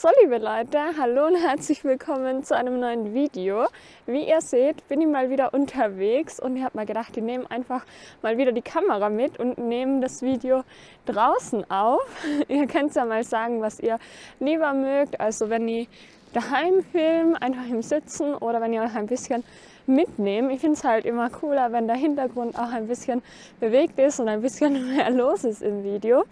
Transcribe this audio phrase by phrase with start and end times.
[0.00, 3.66] So, liebe Leute, hallo und herzlich willkommen zu einem neuen Video.
[4.06, 7.50] Wie ihr seht, bin ich mal wieder unterwegs und ich habe mal gedacht, ich nehme
[7.50, 7.84] einfach
[8.22, 10.62] mal wieder die Kamera mit und nehme das Video
[11.06, 12.06] draußen auf.
[12.48, 13.98] ihr könnt ja mal sagen, was ihr
[14.38, 15.18] lieber mögt.
[15.18, 15.88] Also wenn ich
[16.32, 19.42] daheim film, einfach im Sitzen oder wenn ihr euch ein bisschen
[19.88, 20.50] mitnehmen.
[20.50, 23.22] Ich finde es halt immer cooler, wenn der Hintergrund auch ein bisschen
[23.58, 26.24] bewegt ist und ein bisschen mehr los ist im Video.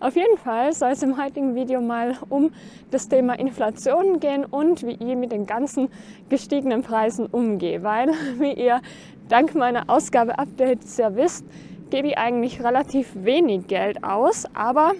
[0.00, 2.52] Auf jeden Fall soll es im heutigen Video mal um
[2.92, 5.88] das Thema Inflation gehen und wie ich mit den ganzen
[6.28, 7.82] gestiegenen Preisen umgehe.
[7.82, 8.08] Weil,
[8.38, 8.80] wie ihr
[9.28, 11.44] dank meiner Ausgabe-Updates ja wisst,
[11.90, 14.44] gebe ich eigentlich relativ wenig Geld aus.
[14.54, 14.92] Aber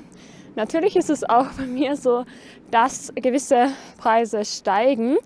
[0.57, 2.25] natürlich ist es auch bei mir so,
[2.71, 3.69] dass gewisse
[3.99, 5.17] Preise steigen.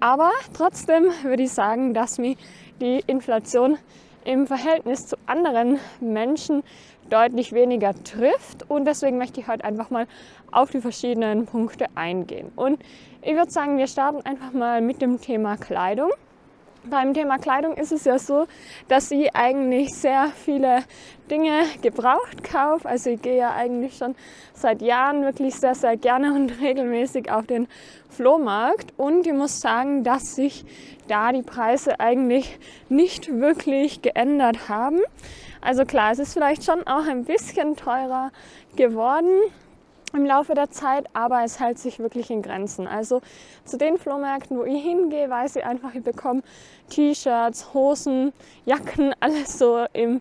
[0.00, 2.36] Aber trotzdem würde ich sagen, dass mich
[2.80, 3.78] die Inflation
[4.24, 6.62] im Verhältnis zu anderen Menschen
[7.08, 8.68] deutlich weniger trifft.
[8.68, 10.06] Und deswegen möchte ich heute einfach mal
[10.52, 12.50] auf die verschiedenen Punkte eingehen.
[12.56, 12.80] Und
[13.22, 16.10] ich würde sagen, wir starten einfach mal mit dem Thema Kleidung.
[16.88, 18.46] Beim Thema Kleidung ist es ja so,
[18.86, 20.84] dass ich eigentlich sehr viele
[21.28, 22.88] Dinge gebraucht kaufe.
[22.88, 24.14] Also ich gehe ja eigentlich schon
[24.54, 27.66] seit Jahren wirklich sehr, sehr gerne und regelmäßig auf den
[28.08, 28.92] Flohmarkt.
[28.96, 30.64] Und ich muss sagen, dass sich
[31.08, 35.00] da die Preise eigentlich nicht wirklich geändert haben.
[35.60, 38.30] Also klar, es ist vielleicht schon auch ein bisschen teurer
[38.76, 39.30] geworden
[40.12, 42.86] im Laufe der Zeit, aber es hält sich wirklich in Grenzen.
[42.86, 43.20] Also
[43.64, 46.42] zu den Flohmärkten, wo ich hingehe, weiß ich einfach, ich bekomme
[46.90, 48.32] T-Shirts, Hosen,
[48.64, 50.20] Jacken, alles so im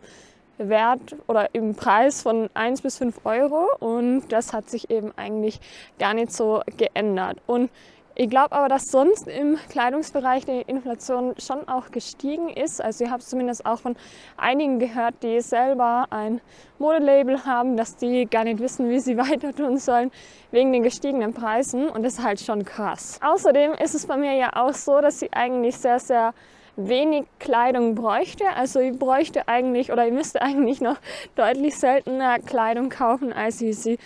[0.57, 5.59] Wert oder im Preis von 1 bis 5 Euro und das hat sich eben eigentlich
[5.99, 7.37] gar nicht so geändert.
[7.45, 7.69] Und
[8.17, 12.81] ich glaube aber, dass sonst im Kleidungsbereich die Inflation schon auch gestiegen ist.
[12.81, 13.97] Also ich habe zumindest auch von
[14.37, 16.39] einigen gehört, die selber ein
[16.79, 20.11] Modelabel haben, dass die gar nicht wissen, wie sie weiter tun sollen
[20.51, 21.89] wegen den gestiegenen Preisen.
[21.89, 23.19] Und das ist halt schon krass.
[23.21, 26.33] Außerdem ist es bei mir ja auch so, dass sie eigentlich sehr, sehr
[26.77, 28.45] wenig Kleidung bräuchte.
[28.55, 30.97] Also ich bräuchte eigentlich oder ich müsste eigentlich noch
[31.35, 33.97] deutlich seltener Kleidung kaufen, als ich sie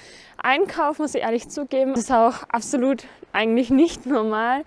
[0.42, 1.94] einkaufe, muss ich ehrlich zugeben.
[1.94, 4.64] Das ist auch absolut eigentlich nicht normal,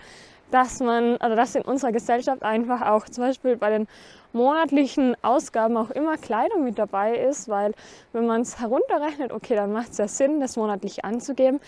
[0.51, 3.89] dass man, oder dass in unserer Gesellschaft einfach auch zum Beispiel bei den
[4.33, 7.75] monatlichen Ausgaben auch immer Kleidung mit dabei ist, weil
[8.13, 11.61] wenn man es herunterrechnet, okay, dann macht es ja Sinn, das monatlich anzugeben.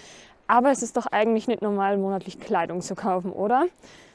[0.46, 3.66] Aber es ist doch eigentlich nicht normal, monatlich Kleidung zu kaufen, oder?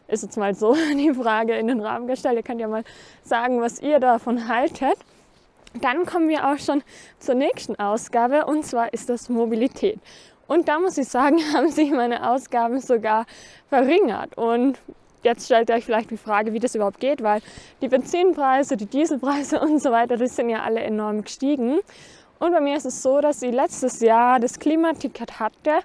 [0.09, 2.35] ist jetzt mal so die Frage in den Rahmen gestellt.
[2.35, 2.84] Ihr könnt ja mal
[3.23, 4.97] sagen, was ihr davon haltet.
[5.81, 6.84] Dann kommen wir auch schon
[7.19, 10.00] zur nächsten Ausgabe und zwar ist das Mobilität.
[10.50, 13.26] Und da muss ich sagen, haben sich meine Ausgaben sogar
[13.70, 14.36] verringert.
[14.36, 14.80] Und
[15.24, 17.42] jetzt stellt ihr euch vielleicht die Frage, wie das überhaupt geht, weil
[17.82, 21.80] die Benzinpreise, die Dieselpreise und so weiter, die sind ja alle enorm gestiegen.
[22.40, 25.82] Und bei mir ist es so, dass ich letztes Jahr das Klimaticket hatte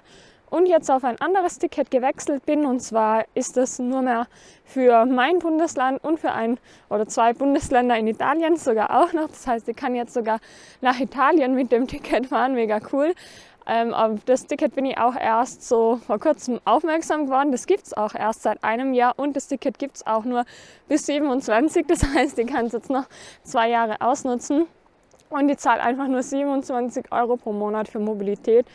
[0.49, 2.65] und jetzt auf ein anderes Ticket gewechselt bin.
[2.65, 4.25] Und zwar ist das nur mehr
[4.63, 6.57] für mein Bundesland und für ein
[6.89, 9.27] oder zwei Bundesländer in Italien sogar auch noch.
[9.27, 10.39] Das heißt, ich kann jetzt sogar
[10.81, 13.13] nach Italien mit dem Ticket fahren, mega cool.
[13.67, 17.51] Ähm, auf das Ticket bin ich auch erst so vor kurzem aufmerksam geworden.
[17.51, 20.45] Das gibt es auch erst seit einem Jahr und das Ticket gibt es auch nur
[20.87, 21.87] bis 27.
[21.87, 23.05] Das heißt, ich kann es jetzt noch
[23.43, 24.67] zwei Jahre ausnutzen.
[25.29, 28.67] Und ich zahle einfach nur 27 Euro pro Monat für Mobilität.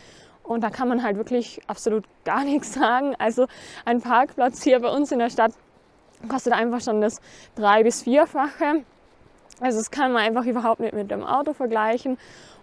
[0.43, 3.15] Und da kann man halt wirklich absolut gar nichts sagen.
[3.19, 3.47] Also
[3.85, 5.53] ein Parkplatz hier bei uns in der Stadt
[6.29, 7.21] kostet einfach schon das
[7.55, 8.85] drei- bis vierfache.
[9.61, 12.19] Also das kann man einfach überhaupt nicht mit dem Auto vergleichen.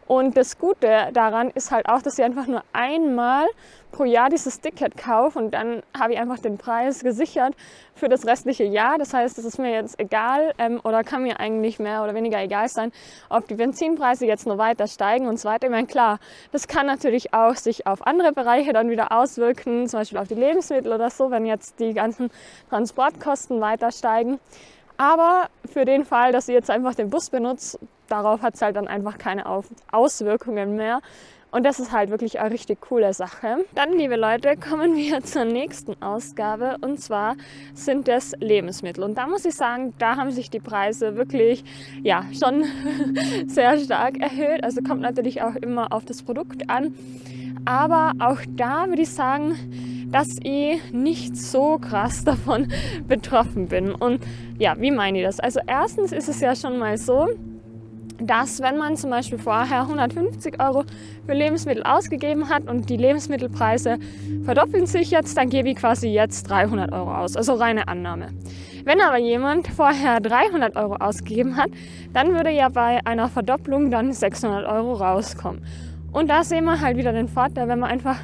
[0.08, 3.46] Und das Gute daran ist halt auch, dass ich einfach nur einmal
[3.92, 7.54] pro Jahr dieses Ticket kaufe und dann habe ich einfach den Preis gesichert
[7.94, 8.98] für das restliche Jahr.
[8.98, 12.42] Das heißt, es ist mir jetzt egal ähm, oder kann mir eigentlich mehr oder weniger
[12.42, 12.94] egal sein,
[13.30, 15.68] ob die Benzinpreise jetzt noch weiter steigen und so weiter.
[15.68, 16.20] Ich meine, klar,
[16.54, 20.36] das kann natürlich auch sich auf andere Bereiche dann wieder auswirken, zum Beispiel auf die
[20.36, 22.30] Lebensmittel oder so, wenn jetzt die ganzen
[22.70, 24.40] Transportkosten weiter steigen.
[24.98, 28.76] Aber für den Fall, dass ihr jetzt einfach den Bus benutzt, darauf hat es halt
[28.76, 29.46] dann einfach keine
[29.92, 31.02] Auswirkungen mehr.
[31.50, 33.66] Und das ist halt wirklich eine richtig coole Sache.
[33.74, 37.36] Dann, liebe Leute, kommen wir zur nächsten Ausgabe und zwar
[37.74, 39.04] sind es Lebensmittel.
[39.04, 41.64] Und da muss ich sagen, da haben sich die Preise wirklich,
[42.04, 42.66] ja, schon
[43.48, 44.64] sehr stark erhöht.
[44.64, 46.96] Also kommt natürlich auch immer auf das Produkt an.
[47.66, 52.68] Aber auch da würde ich sagen, dass ich nicht so krass davon
[53.08, 53.92] betroffen bin.
[53.92, 54.22] Und
[54.58, 55.40] ja, wie meine ich das?
[55.40, 57.28] Also erstens ist es ja schon mal so,
[58.20, 60.84] dass wenn man zum Beispiel vorher 150 Euro
[61.26, 63.98] für Lebensmittel ausgegeben hat und die Lebensmittelpreise
[64.44, 67.36] verdoppeln sich jetzt, dann gebe ich quasi jetzt 300 Euro aus.
[67.36, 68.30] Also reine Annahme.
[68.86, 71.70] Wenn aber jemand vorher 300 Euro ausgegeben hat,
[72.14, 75.62] dann würde ja bei einer Verdopplung dann 600 Euro rauskommen.
[76.14, 78.18] Und da sehen wir halt wieder den Vorteil, wenn man einfach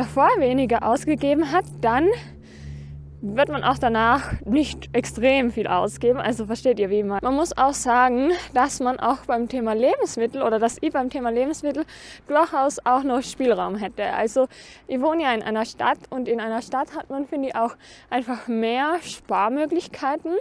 [0.00, 2.06] davor weniger ausgegeben hat, dann
[3.22, 6.18] wird man auch danach nicht extrem viel ausgeben.
[6.18, 7.20] Also versteht ihr, wie man.
[7.22, 11.30] Man muss auch sagen, dass man auch beim Thema Lebensmittel oder dass ich beim Thema
[11.30, 11.84] Lebensmittel
[12.26, 14.04] durchaus auch noch Spielraum hätte.
[14.04, 14.48] Also
[14.86, 17.76] ich wohne ja in einer Stadt und in einer Stadt hat man, finde ich, auch
[18.08, 20.32] einfach mehr Sparmöglichkeiten.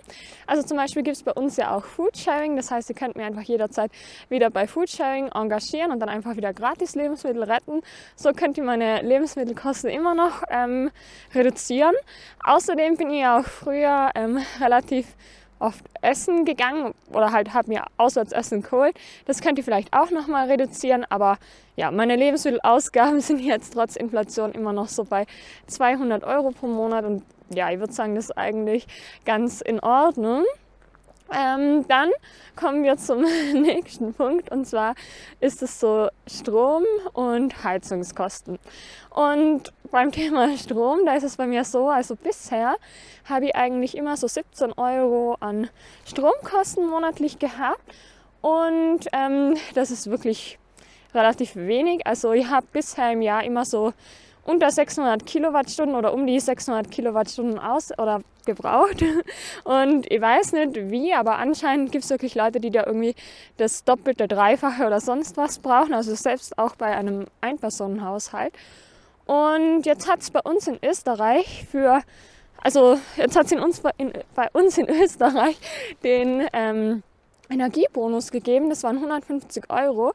[0.47, 2.55] Also zum Beispiel gibt es bei uns ja auch Foodsharing.
[2.55, 3.91] Das heißt, ihr könnt mir einfach jederzeit
[4.29, 7.81] wieder bei Foodsharing engagieren und dann einfach wieder gratis Lebensmittel retten.
[8.15, 10.91] So könnt ihr meine Lebensmittelkosten immer noch ähm,
[11.33, 11.95] reduzieren.
[12.43, 15.15] Außer Außerdem bin ich auch früher ähm, relativ
[15.57, 18.95] oft essen gegangen oder halt habe mir auswärts Essen geholt.
[19.25, 21.39] Das könnt ihr vielleicht auch nochmal reduzieren, aber
[21.77, 25.25] ja, meine Lebensmittelausgaben sind jetzt trotz Inflation immer noch so bei
[25.65, 28.85] 200 Euro pro Monat und ja, ich würde sagen, das ist eigentlich
[29.25, 30.43] ganz in Ordnung.
[31.31, 32.09] Ähm, dann
[32.55, 33.21] kommen wir zum
[33.53, 34.95] nächsten Punkt und zwar
[35.39, 36.83] ist es so Strom
[37.13, 38.59] und Heizungskosten.
[39.09, 42.75] Und beim Thema Strom, da ist es bei mir so, also bisher
[43.25, 45.69] habe ich eigentlich immer so 17 Euro an
[46.05, 47.81] Stromkosten monatlich gehabt
[48.41, 50.57] und ähm, das ist wirklich
[51.13, 52.05] relativ wenig.
[52.05, 53.93] Also ich habe bisher im Jahr immer so
[54.43, 59.03] unter 600 Kilowattstunden oder um die 600 Kilowattstunden aus oder gebraucht.
[59.63, 63.15] Und ich weiß nicht wie, aber anscheinend gibt es wirklich Leute, die da irgendwie
[63.57, 65.93] das Doppelte, Dreifache oder sonst was brauchen.
[65.93, 68.53] Also selbst auch bei einem Einpersonenhaushalt.
[69.25, 72.01] Und jetzt hat es bei uns in Österreich für,
[72.61, 75.59] also jetzt hat es uns bei uns in Österreich
[76.03, 77.03] den ähm,
[77.49, 78.69] Energiebonus gegeben.
[78.69, 80.13] Das waren 150 Euro.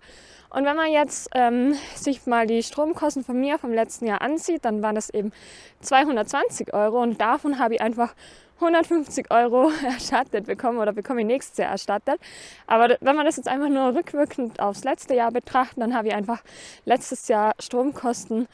[0.54, 4.64] Und wenn man jetzt ähm, sich mal die Stromkosten von mir vom letzten Jahr ansieht,
[4.64, 5.32] dann waren das eben
[5.80, 8.14] 220 Euro und davon habe ich einfach
[8.60, 12.20] 150 Euro erstattet bekommen oder bekomme ich nächstes Jahr erstattet.
[12.68, 16.14] Aber wenn man das jetzt einfach nur rückwirkend aufs letzte Jahr betrachtet, dann habe ich
[16.14, 16.40] einfach
[16.84, 18.46] letztes Jahr Stromkosten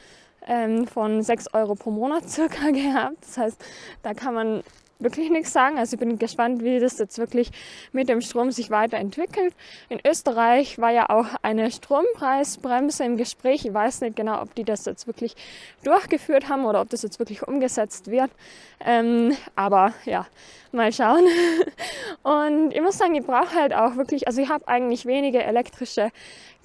[0.47, 3.17] ähm, von 6 Euro pro Monat circa gehabt.
[3.21, 3.65] Das heißt,
[4.01, 4.63] da kann man
[5.01, 5.77] wirklich nichts sagen.
[5.77, 7.51] Also ich bin gespannt, wie das jetzt wirklich
[7.91, 9.53] mit dem Strom sich weiterentwickelt.
[9.89, 13.65] In Österreich war ja auch eine Strompreisbremse im Gespräch.
[13.65, 15.35] Ich weiß nicht genau, ob die das jetzt wirklich
[15.83, 18.31] durchgeführt haben oder ob das jetzt wirklich umgesetzt wird.
[18.79, 20.27] Ähm, aber ja,
[20.71, 21.25] mal schauen.
[22.23, 26.11] Und ich muss sagen, ich brauche halt auch wirklich, also ich habe eigentlich wenige elektrische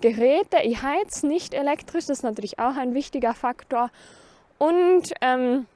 [0.01, 0.59] Geräte.
[0.63, 3.91] Ich heiz nicht elektrisch, das ist natürlich auch ein wichtiger Faktor.
[4.59, 5.67] Und ähm,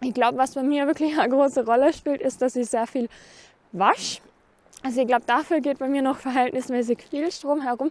[0.00, 3.08] ich glaube, was bei mir wirklich eine große Rolle spielt, ist, dass ich sehr viel
[3.72, 4.20] wasche.
[4.82, 7.90] Also ich glaube, dafür geht bei mir noch verhältnismäßig viel Strom herum.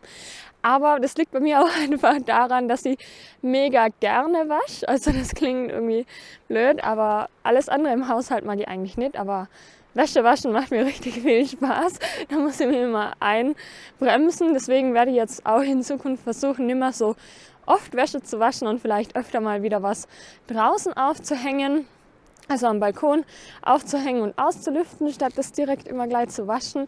[0.61, 2.97] Aber das liegt bei mir auch einfach daran, dass ich
[3.41, 4.87] mega gerne wasche.
[4.87, 6.05] Also das klingt irgendwie
[6.47, 9.17] blöd, aber alles andere im Haushalt mag ich eigentlich nicht.
[9.17, 9.49] Aber
[9.93, 11.99] Wäsche waschen macht mir richtig viel Spaß.
[12.29, 14.53] Da muss ich mir immer einbremsen.
[14.53, 17.15] Deswegen werde ich jetzt auch in Zukunft versuchen, nicht mehr so
[17.65, 20.07] oft Wäsche zu waschen und vielleicht öfter mal wieder was
[20.47, 21.85] draußen aufzuhängen
[22.47, 23.25] also am Balkon
[23.61, 26.87] aufzuhängen und auszulüften, statt das direkt immer gleich zu waschen.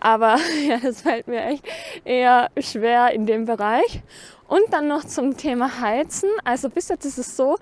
[0.00, 0.36] Aber
[0.68, 1.64] ja, das fällt mir echt
[2.04, 4.02] eher schwer in dem Bereich.
[4.48, 6.28] Und dann noch zum Thema Heizen.
[6.44, 7.56] Also bis jetzt ist es so,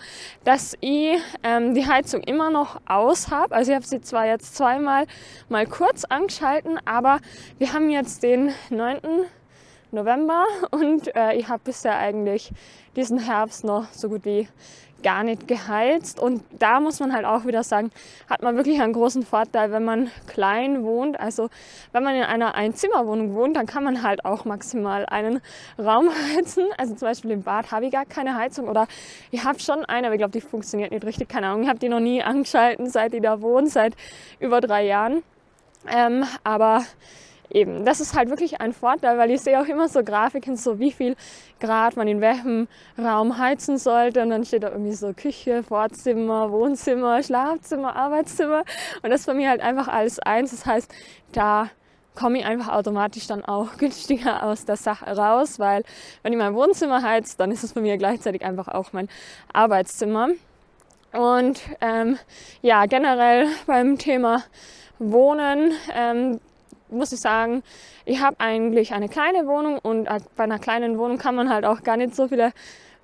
[0.44, 3.54] dass ich ähm, die Heizung immer noch aus habe.
[3.54, 5.06] Also ich habe sie zwar jetzt zweimal
[5.48, 7.20] mal kurz angeschalten, aber
[7.58, 9.00] wir haben jetzt den 9.
[9.94, 12.52] November und äh, ich habe bisher eigentlich
[12.96, 14.48] diesen Herbst noch so gut wie
[15.04, 16.18] gar nicht geheizt.
[16.18, 17.92] Und da muss man halt auch wieder sagen,
[18.28, 21.20] hat man wirklich einen großen Vorteil, wenn man klein wohnt.
[21.20, 21.50] Also
[21.92, 25.40] wenn man in einer Einzimmerwohnung wohnt, dann kann man halt auch maximal einen
[25.78, 26.64] Raum heizen.
[26.78, 28.88] Also zum Beispiel im Bad habe ich gar keine Heizung oder
[29.30, 31.28] ich habe schon eine, aber ich glaube, die funktioniert nicht richtig.
[31.28, 33.94] Keine Ahnung, ich habe die noch nie angeschalten, seit ich da wohne, seit
[34.40, 35.22] über drei Jahren.
[35.86, 36.82] Ähm, aber
[37.54, 40.78] eben, das ist halt wirklich ein Vorteil, weil ich sehe auch immer so Grafiken, so
[40.78, 41.16] wie viel
[41.60, 42.68] Grad man in welchem
[42.98, 44.22] Raum heizen sollte.
[44.22, 48.64] Und dann steht da irgendwie so Küche, Vorzimmer, Wohnzimmer, Schlafzimmer, Arbeitszimmer.
[49.02, 50.50] Und das ist bei mir halt einfach alles eins.
[50.50, 50.92] Das heißt,
[51.32, 51.70] da
[52.14, 55.84] komme ich einfach automatisch dann auch günstiger aus der Sache raus, weil
[56.22, 59.08] wenn ich mein Wohnzimmer heizt, dann ist es bei mir gleichzeitig einfach auch mein
[59.52, 60.28] Arbeitszimmer.
[61.12, 62.18] Und ähm,
[62.60, 64.42] ja, generell beim Thema
[64.98, 66.40] Wohnen ähm,
[66.94, 67.62] muss ich sagen,
[68.04, 71.82] ich habe eigentlich eine kleine Wohnung und bei einer kleinen Wohnung kann man halt auch
[71.82, 72.52] gar nicht so viele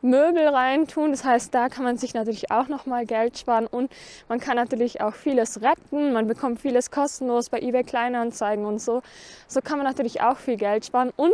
[0.02, 1.10] Möbel reintun.
[1.10, 3.90] Das heißt, da kann man sich natürlich auch nochmal Geld sparen und
[4.28, 6.12] man kann natürlich auch vieles retten.
[6.12, 9.02] Man bekommt vieles kostenlos bei eBay Kleinanzeigen und so.
[9.46, 11.12] So kann man natürlich auch viel Geld sparen.
[11.16, 11.32] Und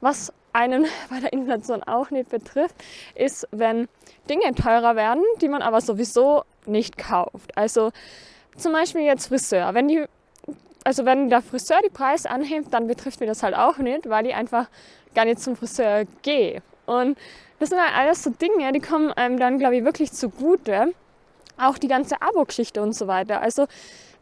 [0.00, 2.74] was einen bei der Inflation auch nicht betrifft,
[3.14, 3.88] ist, wenn
[4.28, 7.56] Dinge teurer werden, die man aber sowieso nicht kauft.
[7.56, 7.90] Also
[8.56, 9.74] zum Beispiel jetzt Friseur.
[9.74, 10.04] Wenn die
[10.84, 14.26] also wenn der Friseur die Preise anhebt, dann betrifft mich das halt auch nicht, weil
[14.26, 14.68] ich einfach
[15.14, 16.62] gar nicht zum Friseur gehe.
[16.86, 17.18] Und
[17.58, 20.92] das sind halt alles so Dinge, die kommen einem dann, glaube ich, wirklich zugute.
[21.58, 23.42] Auch die ganze Abo-Geschichte und so weiter.
[23.42, 23.66] Also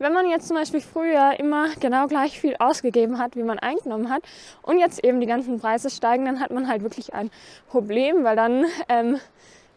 [0.00, 4.10] wenn man jetzt zum Beispiel früher immer genau gleich viel ausgegeben hat, wie man eingenommen
[4.10, 4.22] hat,
[4.62, 7.30] und jetzt eben die ganzen Preise steigen, dann hat man halt wirklich ein
[7.68, 9.18] Problem, weil dann ähm,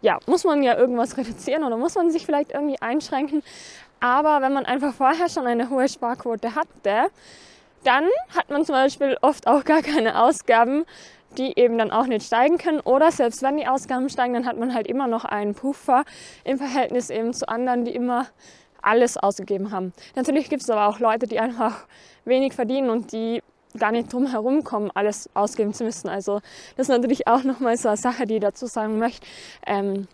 [0.02, 3.44] ja, muss man ja irgendwas reduzieren oder muss man sich vielleicht irgendwie einschränken.
[4.02, 7.10] Aber wenn man einfach vorher schon eine hohe Sparquote hatte,
[7.84, 8.04] dann
[8.36, 10.86] hat man zum Beispiel oft auch gar keine Ausgaben,
[11.38, 12.82] die eben dann auch nicht steigen können.
[12.82, 16.04] Oder selbst wenn die Ausgaben steigen, dann hat man halt immer noch einen Puffer
[16.44, 18.28] im Verhältnis eben zu anderen, die immer
[18.82, 19.94] alles ausgegeben haben.
[20.16, 21.86] Natürlich gibt es aber auch Leute, die einfach
[22.26, 23.42] wenig verdienen und die
[23.78, 26.10] gar nicht drum herum kommen, alles ausgeben zu müssen.
[26.10, 26.42] Also
[26.76, 29.26] das ist natürlich auch nochmal so eine Sache, die ich dazu sagen möchte.
[29.66, 30.08] Ähm,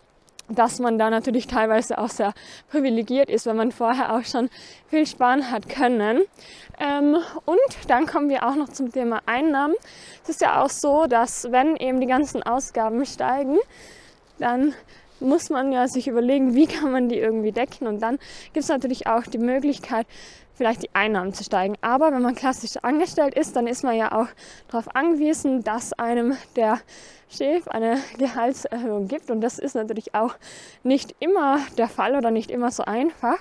[0.48, 2.32] dass man da natürlich teilweise auch sehr
[2.70, 4.48] privilegiert ist, wenn man vorher auch schon
[4.88, 6.22] viel sparen hat können.
[6.80, 9.74] Ähm, und dann kommen wir auch noch zum Thema Einnahmen.
[10.22, 13.58] Es ist ja auch so, dass wenn eben die ganzen Ausgaben steigen,
[14.38, 14.74] dann
[15.20, 17.86] muss man ja sich überlegen, wie kann man die irgendwie decken.
[17.86, 18.18] Und dann
[18.52, 20.06] gibt es natürlich auch die Möglichkeit,
[20.58, 21.76] vielleicht die Einnahmen zu steigen.
[21.80, 24.26] Aber wenn man klassisch angestellt ist, dann ist man ja auch
[24.68, 26.80] darauf angewiesen, dass einem der
[27.30, 29.30] Chef eine Gehaltserhöhung gibt.
[29.30, 30.34] Und das ist natürlich auch
[30.82, 33.38] nicht immer der Fall oder nicht immer so einfach.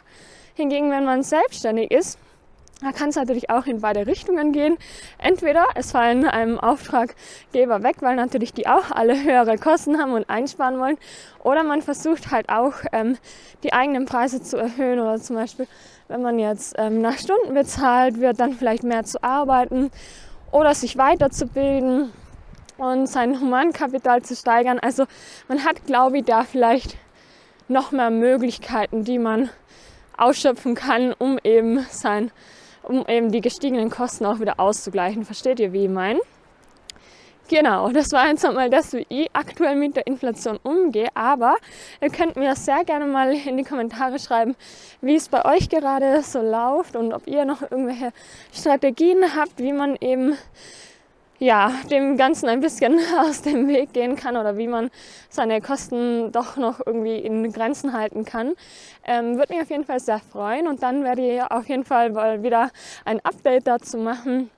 [0.53, 2.17] Hingegen, wenn man selbstständig ist,
[2.81, 4.77] da kann es natürlich auch in beide Richtungen gehen.
[5.17, 10.29] Entweder es fallen einem Auftraggeber weg, weil natürlich die auch alle höhere Kosten haben und
[10.29, 10.97] einsparen wollen.
[11.43, 13.17] Oder man versucht halt auch ähm,
[13.63, 14.99] die eigenen Preise zu erhöhen.
[14.99, 15.67] Oder zum Beispiel,
[16.07, 19.89] wenn man jetzt ähm, nach Stunden bezahlt wird, dann vielleicht mehr zu arbeiten
[20.51, 22.11] oder sich weiterzubilden
[22.77, 24.77] und sein Humankapital zu steigern.
[24.77, 25.05] Also
[25.47, 26.95] man hat, glaube ich, da vielleicht
[27.67, 29.49] noch mehr Möglichkeiten, die man
[30.15, 32.31] ausschöpfen kann, um eben sein
[32.87, 35.25] um eben die gestiegenen Kosten auch wieder auszugleichen.
[35.25, 36.19] Versteht ihr, wie ich meine?
[37.49, 41.07] Genau, das war jetzt einmal das, wie ich aktuell mit der Inflation umgehe.
[41.13, 41.55] Aber
[42.01, 44.55] ihr könnt mir sehr gerne mal in die Kommentare schreiben,
[44.99, 48.11] wie es bei euch gerade so läuft und ob ihr noch irgendwelche
[48.51, 50.37] Strategien habt, wie man eben
[51.39, 54.89] ja, dem Ganzen ein bisschen aus dem Weg gehen kann oder wie man
[55.29, 58.55] seine Kosten doch noch irgendwie in Grenzen halten kann.
[59.05, 62.43] Ähm, Würde mich auf jeden Fall sehr freuen und dann werde ich auf jeden Fall
[62.43, 62.71] wieder
[63.05, 64.49] ein Update dazu machen.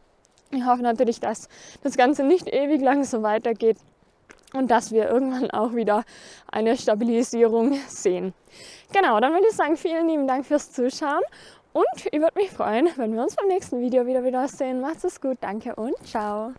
[0.51, 1.47] Ich hoffe natürlich, dass
[1.83, 3.77] das Ganze nicht ewig lang so weitergeht
[4.53, 6.03] und dass wir irgendwann auch wieder
[6.51, 8.33] eine Stabilisierung sehen.
[8.91, 11.21] Genau, dann würde ich sagen, vielen lieben Dank fürs Zuschauen
[11.73, 14.81] und ich würde mich freuen, wenn wir uns beim nächsten Video wieder wieder sehen.
[14.81, 16.53] Macht es gut, danke und ciao.